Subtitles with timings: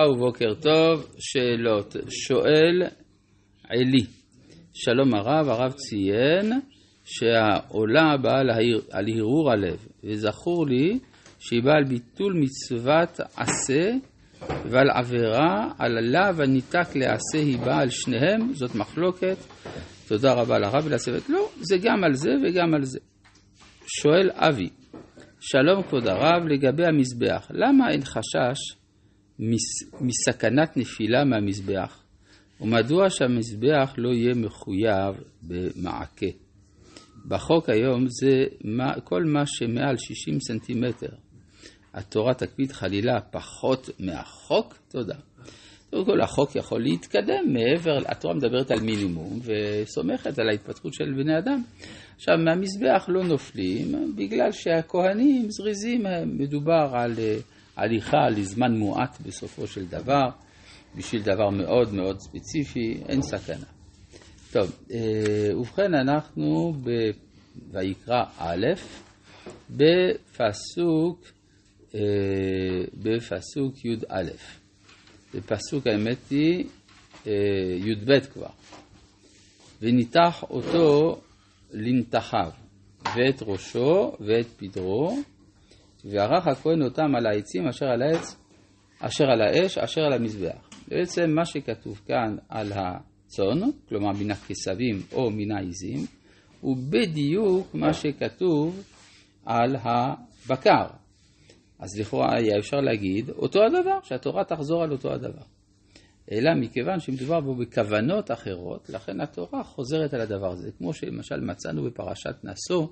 [0.00, 1.96] ובוקר טוב, שאלות.
[2.08, 2.82] שואל
[3.68, 4.06] עלי,
[4.72, 6.52] שלום הרב, הרב ציין
[7.04, 8.40] שהעולה באה
[8.92, 10.98] על הרהור הלב, וזכור לי
[11.38, 13.90] שהיא באה על ביטול מצוות עשה
[14.70, 19.36] ועל עבירה, על הלאו הניתק לעשה היא באה על שניהם, זאת מחלוקת.
[20.08, 21.28] תודה רבה לרב ולצוות.
[21.28, 22.98] לא, זה גם על זה וגם על זה.
[23.86, 24.68] שואל אבי,
[25.40, 28.83] שלום כבוד הרב, לגבי המזבח, למה אין חשש
[30.00, 32.02] מסכנת נפילה מהמזבח,
[32.60, 36.26] ומדוע שהמזבח לא יהיה מחויב במעקה.
[37.28, 41.08] בחוק היום זה מה, כל מה שמעל 60 סנטימטר.
[41.94, 44.78] התורה תקפיד חלילה פחות מהחוק?
[44.88, 45.14] תודה.
[45.90, 51.38] קודם כל, החוק יכול להתקדם מעבר, התורה מדברת על מינימום וסומכת על ההתפתחות של בני
[51.38, 51.62] אדם.
[52.16, 56.02] עכשיו, מהמזבח לא נופלים בגלל שהכהנים זריזים.
[56.26, 57.12] מדובר על
[57.76, 60.28] הליכה לזמן מועט בסופו של דבר,
[60.96, 63.66] בשביל דבר מאוד מאוד ספציפי, אין סכנה.
[64.52, 66.74] טוב, אה, ובכן אנחנו
[67.54, 68.66] בויקרא א',
[69.70, 71.24] בפסוק,
[71.94, 72.00] אה,
[72.94, 74.22] בפסוק י"א.
[75.34, 76.64] בפסוק האמת היא
[77.26, 77.32] אה,
[77.76, 78.50] י"ב כבר.
[79.82, 81.20] וניתח אותו
[81.72, 82.50] לנתחיו,
[83.04, 85.18] ואת ראשו ואת פדרו,
[86.04, 88.36] וערך הכהן אותם על העצים אשר על העץ,
[89.00, 90.68] אשר על האש, אשר על המזבח.
[90.88, 96.06] בעצם מה שכתוב כאן על הצאן, כלומר מן הכסבים או מן העיזים,
[96.60, 98.82] הוא בדיוק מה שכתוב
[99.44, 100.86] על הבקר.
[101.78, 105.44] אז לכאורה היה אפשר להגיד אותו הדבר, שהתורה תחזור על אותו הדבר.
[106.32, 110.70] אלא מכיוון שמדובר בו בכוונות אחרות, לכן התורה חוזרת על הדבר הזה.
[110.78, 112.86] כמו שלמשל מצאנו בפרשת נשוא,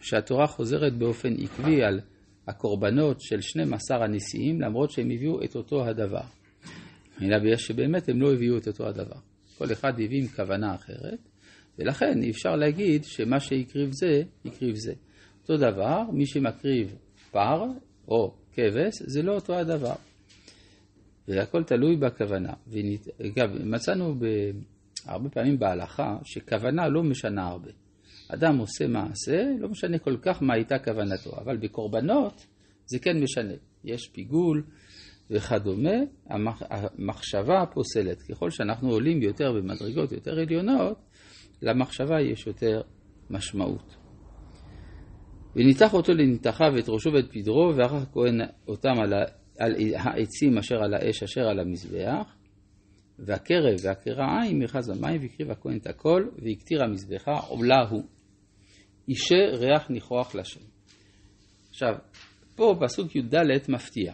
[0.00, 2.00] שהתורה חוזרת באופן עקבי על
[2.46, 6.24] הקורבנות של 12 הנשיאים, למרות שהם הביאו את אותו הדבר.
[7.22, 9.18] אלא שבאמת הם לא הביאו את אותו הדבר.
[9.58, 11.18] כל אחד הביא עם כוונה אחרת,
[11.78, 14.92] ולכן אי אפשר להגיד שמה שהקריב זה, הקריב זה.
[15.42, 16.94] אותו דבר, מי שמקריב
[17.30, 17.64] פר
[18.08, 19.94] או כבש, זה לא אותו הדבר.
[21.28, 22.52] והכל תלוי בכוונה.
[23.26, 24.14] אגב, מצאנו
[25.06, 27.70] הרבה פעמים בהלכה שכוונה לא משנה הרבה.
[28.28, 32.46] אדם עושה מעשה, לא משנה כל כך מה הייתה כוונתו, אבל בקורבנות
[32.86, 33.54] זה כן משנה.
[33.84, 34.62] יש פיגול
[35.30, 35.96] וכדומה,
[36.70, 38.22] המחשבה פוסלת.
[38.22, 40.98] ככל שאנחנו עולים יותר במדרגות יותר עליונות,
[41.62, 42.80] למחשבה יש יותר
[43.30, 43.96] משמעות.
[45.56, 49.12] וניתח אותו לניתחיו ואת ראשו ואת פדרו, וערך הכהן אותם על,
[49.58, 52.36] על העצים אשר על האש אשר על המזבח,
[53.18, 58.02] והקרב והקרעיים מרחז המים, והקריב הכהן את הכל, והקטיר המזבחה, עולה הוא.
[59.08, 60.60] אישה ריח ניחוח לשם.
[61.70, 61.94] עכשיו,
[62.56, 63.34] פה פסוק י"ד
[63.68, 64.12] מפתיע.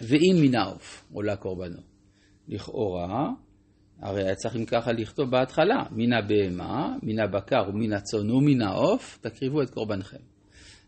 [0.00, 1.80] ואם מן העוף עולה קורבנו.
[2.48, 3.30] לכאורה,
[4.00, 9.18] הרי היה צריך אם ככה לכתוב בהתחלה, מן הבהמה, מן הבקר ומן הצאן ומן העוף,
[9.20, 10.22] תקריבו את קורבנכם.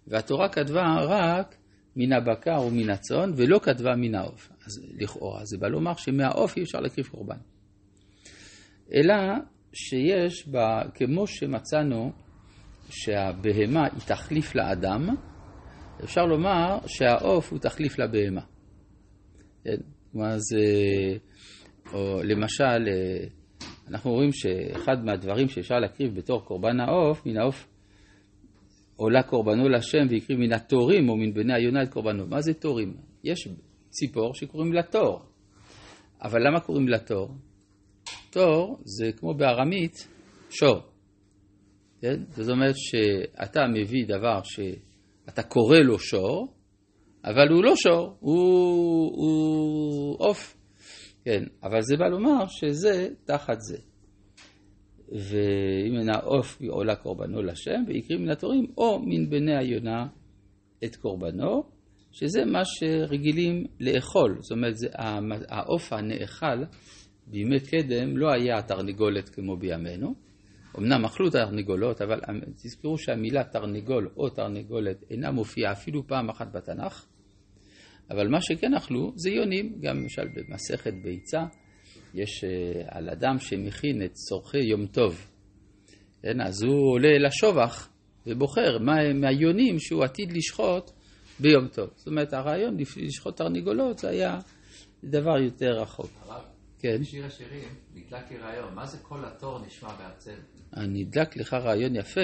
[0.06, 1.56] והתורה כתבה רק
[1.96, 4.50] מן הבקר ומן הצאן, ולא כתבה מן העוף.
[4.66, 7.38] אז לכאורה, זה בא לומר שמהעוף אי אפשר להקריב קורבן.
[8.94, 9.14] אלא
[9.72, 12.12] שיש בה, כמו שמצאנו
[12.90, 15.08] שהבהמה היא תחליף לאדם,
[16.04, 18.42] אפשר לומר שהעוף הוא תחליף לבהמה.
[19.64, 19.76] כן?
[20.12, 20.64] כלומר, זה,
[21.92, 22.88] או למשל,
[23.88, 27.66] אנחנו רואים שאחד מהדברים שאפשר להקריב בתור קורבן העוף, מן העוף
[28.96, 32.26] עולה קורבנו לשם והקריב מן התורים או מן בני היונה את קורבנו.
[32.26, 32.96] מה זה תורים?
[33.24, 33.48] יש
[33.90, 35.22] ציפור שקוראים לה תור.
[36.22, 37.28] אבל למה קוראים לה תור?
[38.30, 40.08] תור זה כמו בארמית
[40.50, 40.93] שור.
[42.04, 42.20] כן?
[42.30, 46.54] זאת אומרת שאתה מביא דבר שאתה קורא לו שור,
[47.24, 50.56] אבל הוא לא שור, הוא עוף.
[51.24, 53.78] כן, אבל זה בא לומר שזה תחת זה.
[55.08, 60.06] ואם אינה עוף עולה קורבנו לשם, ויקרי מן התורים, או מן בני היונה
[60.84, 61.62] את קורבנו,
[62.12, 64.36] שזה מה שרגילים לאכול.
[64.40, 64.74] זאת אומרת,
[65.48, 66.64] העוף הנאכל
[67.26, 70.14] בימי קדם לא היה תרנגולת כמו בימינו.
[70.78, 72.20] אמנם אכלו תרנגולות, אבל
[72.54, 77.06] תזכרו שהמילה תרנגול או תרנגולת אינה מופיעה אפילו פעם אחת בתנ"ך.
[78.10, 81.44] אבל מה שכן אכלו זה יונים, גם למשל במסכת ביצה
[82.14, 85.26] יש אה, על אדם שמכין את צורכי יום טוב.
[86.22, 87.88] כן, אז הוא עולה לשובח
[88.26, 90.90] ובוחר מה, מהיונים שהוא עתיד לשחוט
[91.40, 91.90] ביום טוב.
[91.94, 94.38] זאת אומרת, הרעיון לשחוט תרנגולות זה היה
[95.04, 96.10] דבר יותר רחוק.
[96.22, 96.42] הרב,
[96.84, 97.04] כן.
[97.04, 100.36] שיר השירים נדלק לי רעיון, מה זה כל התור נשמע בעצל?
[100.76, 102.20] נדלק לך רעיון יפה.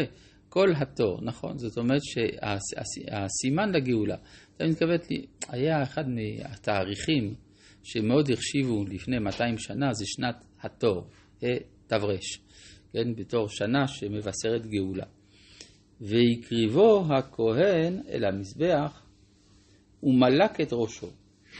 [0.48, 1.58] כל התור, נכון?
[1.58, 4.16] זאת אומרת שהסימן לגאולה,
[4.56, 7.34] אתה מתכוונת לי, היה אחד מהתאריכים
[7.82, 11.08] שמאוד החשיבו לפני 200 שנה, זה שנת התור,
[11.86, 12.16] תר,
[12.92, 15.06] כן, בתור שנה שמבשרת גאולה.
[16.00, 19.06] והקריבו הכהן אל המזבח
[20.02, 21.10] ומלק את ראשו,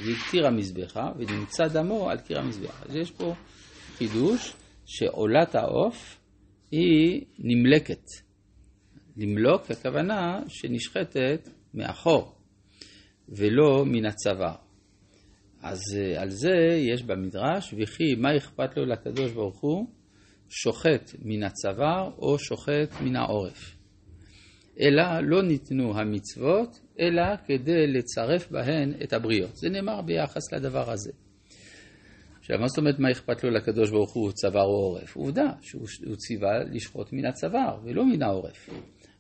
[0.05, 2.83] והקטיר המזבחה, ונמצא דמו על קיר המזבח.
[2.83, 3.35] אז יש פה
[3.97, 4.53] חידוש
[4.87, 6.19] שעולת העוף
[6.71, 8.05] היא נמלקת.
[9.17, 12.35] למלוק, הכוונה שנשחטת מאחור,
[13.29, 14.55] ולא מן הצוואר.
[15.63, 16.57] אז אה, על זה
[16.93, 19.87] יש במדרש, וכי מה אכפת לו לקדוש ברוך הוא,
[20.49, 23.80] שוחט מן הצוואר או שוחט מן העורף.
[24.81, 29.57] אלא לא ניתנו המצוות, אלא כדי לצרף בהן את הבריות.
[29.57, 31.11] זה נאמר ביחס לדבר הזה.
[32.39, 35.17] עכשיו, מה זאת אומרת מה אכפת לו לקדוש ברוך הוא צוואר או עורף?
[35.17, 38.69] עובדה שהוא ציווה לשחוט מן הצוואר ולא מן העורף.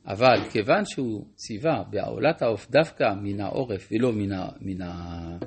[0.06, 5.38] אבל כיוון שהוא ציווה בעולת העוף דווקא מן העורף ולא מן, ה, מן, ה,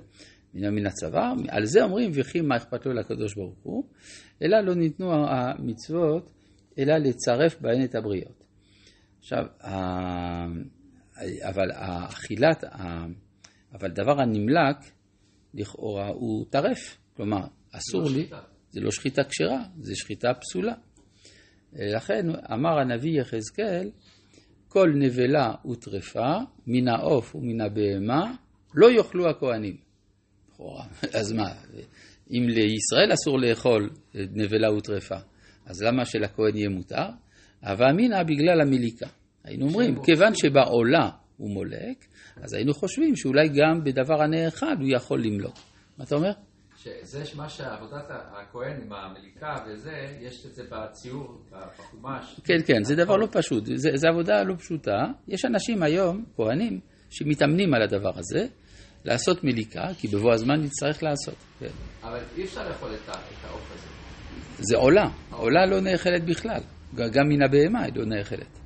[0.53, 3.83] מן, מן הצוואר, על זה אומרים וכי מה אכפת לו לקדוש ברוך הוא,
[4.41, 6.31] אלא לא ניתנו המצוות
[6.77, 8.42] אלא לצרף בהן את הבריות.
[9.23, 9.43] עכשיו,
[11.43, 12.63] אבל האכילת,
[13.73, 14.77] אבל דבר הנמלק,
[15.53, 16.97] לכאורה הוא טרף.
[17.15, 18.41] כלומר, אסור לא לי, שחיטה.
[18.69, 20.73] זה לא שחיטה כשרה, זה שחיטה פסולה.
[21.73, 23.91] לכן אמר הנביא יחזקאל,
[24.67, 26.37] כל נבלה וטרפה,
[26.67, 28.35] מן העוף ומן הבהמה,
[28.75, 29.77] לא יאכלו הכהנים.
[30.49, 30.85] לכאורה,
[31.19, 31.53] אז מה,
[32.31, 35.17] אם לישראל אסור לאכול נבלה וטרפה,
[35.65, 37.22] אז למה שלכהן יהיה מותר?
[37.63, 39.07] הווה אמינא בגלל המליקה.
[39.43, 42.05] היינו אומרים, כיוון שבעולה הוא מולק,
[42.43, 45.55] אז היינו חושבים שאולי גם בדבר הנאכל הוא יכול למלוק.
[45.97, 46.31] מה אתה אומר?
[46.77, 52.39] שזה מה שעבודת הכהן עם המליקה וזה, יש את זה בציור, בחומש.
[52.43, 55.05] כן, כן, זה דבר לא פשוט, זה, זה עבודה לא פשוטה.
[55.27, 56.79] יש אנשים היום, כהנים,
[57.09, 58.47] שמתאמנים על הדבר הזה,
[59.05, 61.35] לעשות מליקה, כי בבוא הזמן נצטרך לעשות.
[61.59, 61.67] כן.
[62.03, 63.09] אבל אי אפשר לאכול את
[63.43, 63.87] העוף הזה.
[64.59, 66.61] זה עולה, עולה לא נאכלת בכלל,
[66.95, 68.59] גם מן הבהמה לא נאכלת.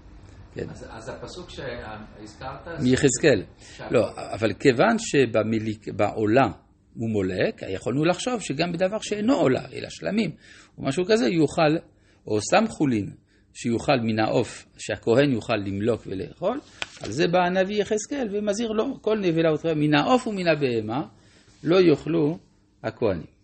[0.54, 0.70] כן.
[0.70, 2.68] אז, אז הפסוק שהזכרת...
[2.84, 3.44] מיחזקאל.
[3.92, 6.48] לא, אבל כיוון שבעולה
[6.96, 10.32] הוא מולק, יכולנו לחשוב שגם בדבר שאינו עולה, אלא שלמים,
[10.78, 11.78] או משהו כזה, יוכל,
[12.28, 13.12] או סתם חולין,
[13.54, 16.60] שיוכל מן העוף, שהכהן יוכל למלוק ולאכול,
[17.02, 21.02] על זה בא הנביא יחזקאל ומזהיר לו, כל נבלה וטרפה, מן העוף ומן הבהמה
[21.64, 22.38] לא יאכלו
[22.84, 23.37] הכהנים.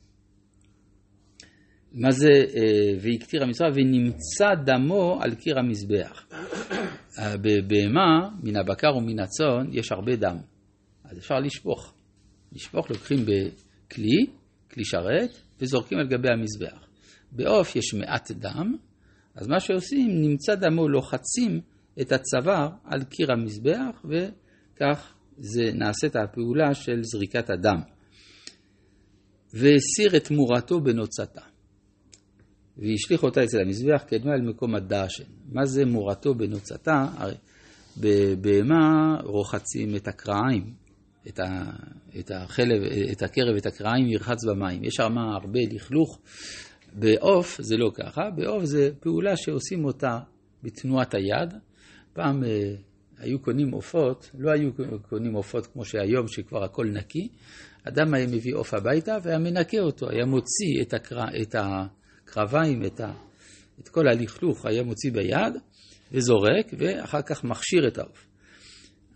[1.94, 6.26] מה זה אה, והקטיר המצווה ונמצא דמו על קיר המזבח.
[7.20, 10.38] אה, בבהמה, מן הבקר ומן הצאן, יש הרבה דם.
[11.04, 11.94] אז אפשר לשפוך.
[12.52, 14.26] לשפוך לוקחים בכלי,
[14.72, 15.30] כלי שרת,
[15.62, 16.88] וזורקים על גבי המזבח.
[17.32, 18.76] בעוף יש מעט דם,
[19.36, 21.62] אז מה שעושים, נמצא דמו, לוחצים
[22.02, 27.82] את הצוואר על קיר המזבח, וכך זה נעשית הפעולה של זריקת הדם.
[29.54, 31.53] והסיר את תמורתו בנוצתה.
[32.78, 35.24] והשליך אותה אצל המזבח קדמה אל מקום הדשן.
[35.52, 37.06] מה זה מורתו בנוצתה?
[37.18, 37.36] הרי
[37.98, 40.74] בבהמה רוחצים את הקרעיים,
[41.28, 41.72] את, ה,
[42.20, 44.84] את, החלב, את הקרב, את הקרעיים ירחץ במים.
[44.84, 46.20] יש שם הרבה לכלוך.
[46.94, 50.20] בעוף זה לא ככה, בעוף זה פעולה שעושים אותה
[50.64, 51.54] בתנועת היד.
[52.14, 52.74] פעם אה,
[53.18, 54.72] היו קונים עופות, לא היו
[55.10, 57.28] קונים עופות כמו שהיום, שכבר הכל נקי.
[57.84, 61.20] אדם היה מביא עוף הביתה והיה מנקה אותו, היה מוציא את, הקר...
[61.42, 61.56] את
[62.34, 63.14] הקרביים, את, ה...
[63.80, 65.54] את כל הלכלוך, היה מוציא ביד
[66.12, 68.28] וזורק, ואחר כך מכשיר את העוף.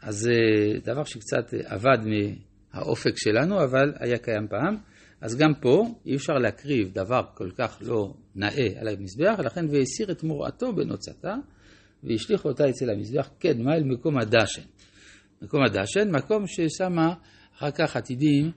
[0.01, 0.33] אז זה
[0.83, 4.77] דבר שקצת אבד מהאופק שלנו, אבל היה קיים פעם.
[5.21, 10.11] אז גם פה אי אפשר להקריב דבר כל כך לא נאה על המזבח, לכן והסיר
[10.11, 11.35] את מוראתו בנוצתה,
[12.03, 14.61] והשליך אותה אצל המזבח קדמה אל מקום הדשן.
[15.41, 17.13] מקום הדשן, מקום ששמה
[17.57, 18.51] אחר כך עתידים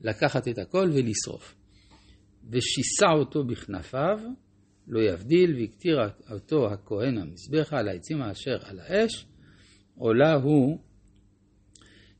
[0.00, 1.61] לקחת את הכל ולשרוף.
[2.50, 4.18] ושיסע אותו בכנפיו,
[4.88, 5.98] לא יבדיל, והקטיר
[6.30, 9.26] אותו הכהן המזבחה על העצים אשר על האש,
[9.98, 10.78] עולה הוא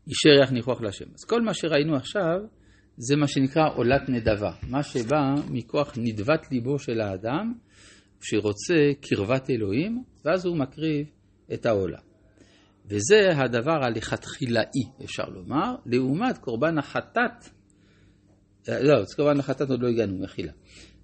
[0.09, 1.05] אישר יח ניחוח להשם.
[1.05, 2.41] אז כל מה שראינו עכשיו
[2.97, 7.55] זה מה שנקרא עולת נדבה, מה שבא מכוח נדבת ליבו של האדם,
[8.21, 11.07] שרוצה קרבת אלוהים, ואז הוא מקריב
[11.55, 11.99] את העולה.
[12.87, 17.62] וזה הדבר הלכתחילאי, אפשר לומר, לעומת קורבן החטאת.
[18.69, 20.53] לא, קורבן החטאת עוד לא הגענו, מחילה.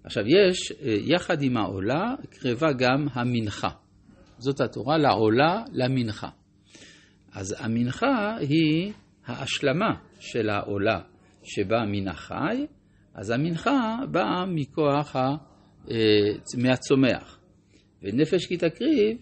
[0.05, 3.69] עכשיו, יש, יחד עם העולה, קרבה גם המנחה.
[4.39, 6.29] זאת התורה לעולה, למנחה.
[7.33, 8.93] אז המנחה היא
[9.27, 11.01] ההשלמה של העולה
[11.43, 12.67] שבאה מן החי,
[13.15, 15.29] אז המנחה באה מכוח ה...
[16.59, 17.39] מהצומח.
[18.03, 19.19] ונפש כי תקריב,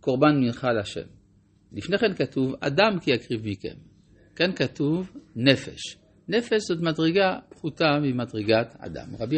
[0.00, 1.06] קורבן מנחה לשם.
[1.72, 3.78] לפני כן כתוב, אדם כי יקריב מכם.
[4.36, 5.96] כאן כתוב נפש.
[6.28, 9.06] נפש זאת מדרגה פחותה ממדרגת אדם.
[9.18, 9.34] רבי